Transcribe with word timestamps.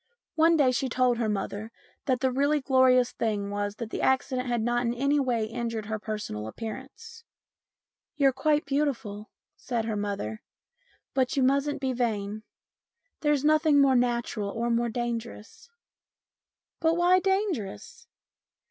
One 0.33 0.57
day 0.57 0.71
she 0.71 0.89
told 0.89 1.19
her 1.19 1.29
mother 1.29 1.71
that 2.05 2.21
the 2.21 2.31
really 2.31 2.59
glorious 2.59 3.11
thing 3.11 3.51
was 3.51 3.75
that 3.75 3.91
the 3.91 4.01
accident 4.01 4.47
had 4.47 4.63
not 4.63 4.81
in 4.83 4.95
any 4.95 5.19
way 5.19 5.45
injured 5.45 5.85
her 5.85 5.99
personal 5.99 6.47
appearance." 6.47 7.23
You're 8.17 8.33
quite 8.33 8.65
beautiful," 8.65 9.29
said 9.55 9.85
her 9.85 9.95
mother," 9.95 10.41
but 11.13 11.37
you 11.37 11.43
mustn't 11.43 11.81
be 11.81 11.93
vain. 11.93 12.41
There's 13.19 13.45
nothing 13.45 13.79
more 13.79 13.95
natural 13.95 14.49
or 14.49 14.71
more 14.71 14.89
dangerous."" 14.89 15.69
But 16.81 16.97
why 16.97 17.19
dangerous 17.19 18.07